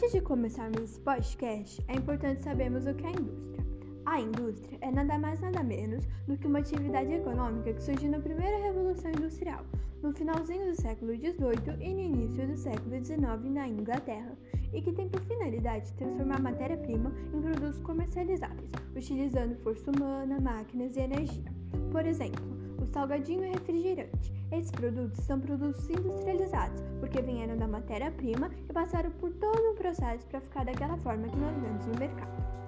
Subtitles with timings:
[0.00, 3.66] Antes de começarmos esse podcast, é importante sabermos o que é a indústria.
[4.06, 8.18] A indústria é nada mais nada menos do que uma atividade econômica que surgiu na
[8.18, 9.62] primeira revolução industrial,
[10.02, 13.20] no finalzinho do século XVIII e no início do século XIX
[13.52, 14.32] na Inglaterra,
[14.72, 21.00] e que tem por finalidade transformar matéria-prima em produtos comercializáveis, utilizando força humana, máquinas e
[21.00, 21.52] energia.
[21.92, 22.59] Por exemplo,
[22.92, 24.32] salgadinho e refrigerante.
[24.52, 30.26] Esses produtos são produtos industrializados, porque vieram da matéria-prima e passaram por todo um processo
[30.26, 32.60] para ficar daquela forma que nós vemos no mercado.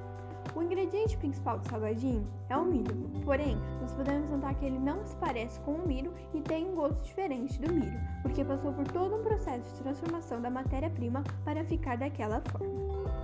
[0.54, 5.04] O ingrediente principal do salgadinho é o milho, porém, nós podemos notar que ele não
[5.06, 8.86] se parece com o milho e tem um gosto diferente do milho, porque passou por
[8.88, 13.21] todo um processo de transformação da matéria-prima para ficar daquela forma.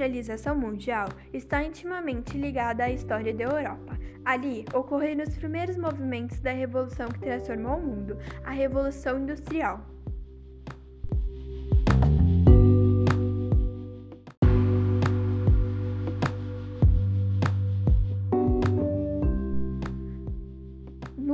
[0.00, 3.98] Industrialização mundial está intimamente ligada à história da Europa.
[4.24, 9.84] Ali ocorreram os primeiros movimentos da revolução que transformou o mundo, a Revolução Industrial.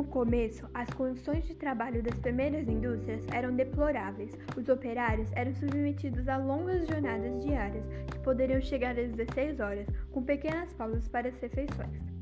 [0.06, 4.32] Começo, as condições de trabalho das primeiras indústrias eram deploráveis.
[4.56, 10.22] Os operários eram submetidos a longas jornadas diárias, que poderiam chegar às 16 horas, com
[10.22, 12.16] pequenas pausas para as refeições.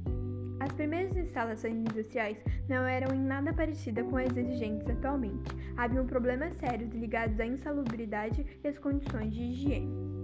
[0.60, 5.50] As primeiras instalações industriais não eram em nada parecidas com as exigentes atualmente.
[5.76, 10.23] Haviam problemas sérios ligados à insalubridade e às condições de higiene.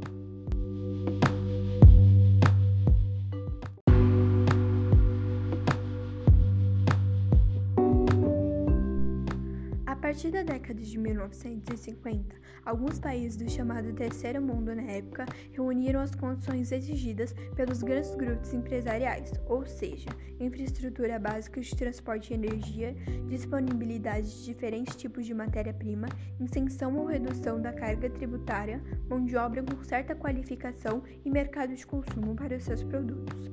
[10.11, 16.17] Partir da década de 1950, alguns países do chamado Terceiro Mundo na época reuniram as
[16.17, 22.93] condições exigidas pelos grandes grupos empresariais, ou seja, infraestrutura básica de transporte e energia,
[23.29, 26.09] disponibilidade de diferentes tipos de matéria-prima,
[26.41, 31.87] isenção ou redução da carga tributária, mão de obra com certa qualificação e mercado de
[31.87, 33.49] consumo para os seus produtos.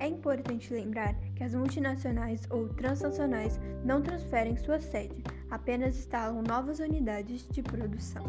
[0.00, 6.78] É importante lembrar que as multinacionais ou transnacionais não transferem sua sede, apenas instalam novas
[6.78, 8.24] unidades de produção.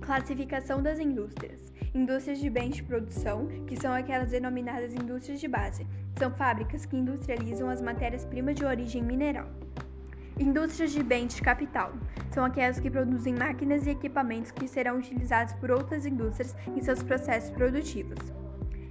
[0.00, 1.72] Classificação das indústrias.
[1.94, 5.86] Indústrias de bens de produção, que são aquelas denominadas indústrias de base,
[6.18, 9.63] são fábricas que industrializam as matérias-primas de origem mineral.
[10.38, 11.92] Indústrias de bens de capital
[12.32, 17.02] são aquelas que produzem máquinas e equipamentos que serão utilizados por outras indústrias em seus
[17.04, 18.43] processos produtivos.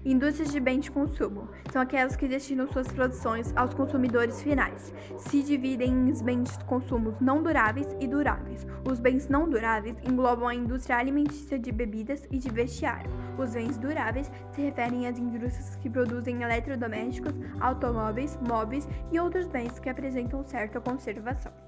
[0.05, 4.93] Indústrias de bens de consumo são aquelas que destinam suas produções aos consumidores finais.
[5.17, 8.67] Se dividem em bens de consumo não duráveis e duráveis.
[8.83, 13.09] Os bens não duráveis englobam a indústria alimentícia de bebidas e de vestiário.
[13.37, 19.79] Os bens duráveis se referem às indústrias que produzem eletrodomésticos, automóveis, móveis e outros bens
[19.79, 21.62] que apresentam certa conservação.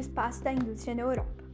[0.00, 1.44] Espaço da indústria na Europa.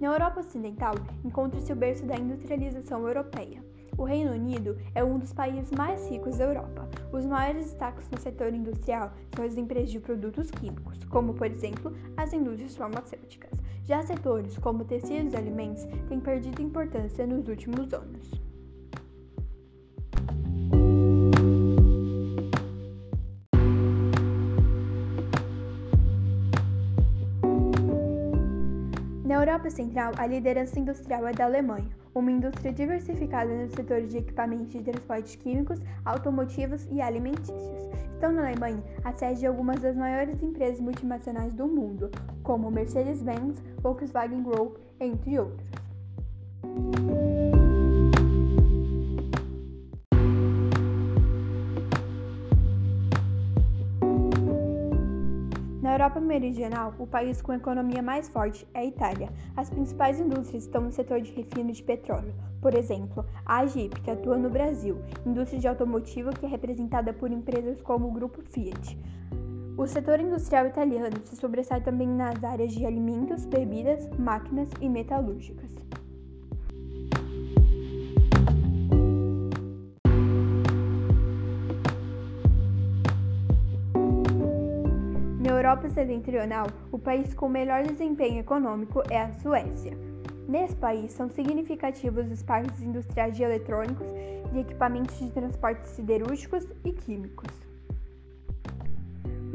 [0.00, 3.64] Na Europa Ocidental encontra-se o berço da industrialização europeia.
[3.98, 6.86] O Reino Unido é um dos países mais ricos da Europa.
[7.10, 11.96] Os maiores destaques no setor industrial são as empresas de produtos químicos, como, por exemplo,
[12.14, 13.50] as indústrias farmacêuticas.
[13.84, 18.30] Já setores como tecidos e alimentos têm perdido importância nos últimos anos.
[29.46, 34.70] Europa Central, a liderança industrial é da Alemanha, uma indústria diversificada nos setores de equipamentos
[34.72, 37.88] de transporte químicos, automotivos e alimentícios.
[38.12, 42.10] Estão na Alemanha a sede de algumas das maiores empresas multinacionais do mundo,
[42.42, 45.70] como Mercedes-Benz, Volkswagen Group, entre outros.
[55.96, 59.30] Europa Meridional, o país com a economia mais forte é a Itália.
[59.56, 62.34] As principais indústrias estão no setor de refino de petróleo.
[62.60, 67.32] Por exemplo, a Agip, que atua no Brasil, indústria de automotivo que é representada por
[67.32, 68.98] empresas como o Grupo Fiat.
[69.78, 75.70] O setor industrial italiano se sobressai também nas áreas de alimentos, bebidas, máquinas e metalúrgicas.
[85.66, 89.98] Europa Setentrional, o país com melhor desempenho econômico é a Suécia.
[90.46, 94.06] Nesse país, são significativos os parques industriais de eletrônicos,
[94.52, 97.65] de equipamentos de transporte siderúrgicos e químicos.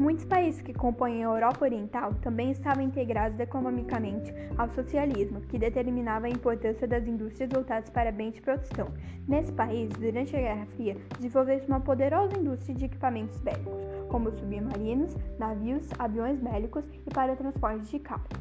[0.02, 6.26] Muitos países que compõem a Europa Oriental também estavam integrados economicamente ao socialismo, que determinava
[6.26, 8.88] a importância das indústrias voltadas para bens de produção.
[9.28, 15.16] Nesse país, durante a Guerra Fria, desenvolveu-se uma poderosa indústria de equipamentos bélicos, como submarinos,
[15.38, 18.40] navios, aviões bélicos e para o transporte de cargas.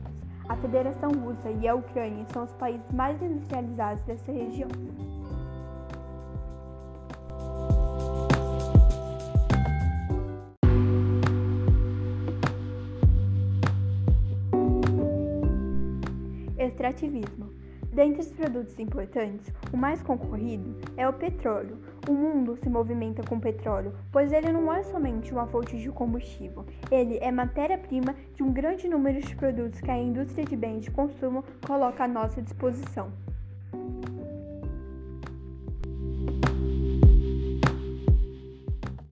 [0.50, 4.70] A Federação Russa e a Ucrânia são os países mais industrializados dessa região.
[16.62, 17.50] Extrativismo.
[17.92, 21.80] Dentre os produtos importantes, o mais concorrido é o petróleo.
[22.08, 26.64] O mundo se movimenta com petróleo, pois ele não é somente uma fonte de combustível,
[26.92, 30.92] ele é matéria-prima de um grande número de produtos que a indústria de bens de
[30.92, 33.12] consumo coloca à nossa disposição.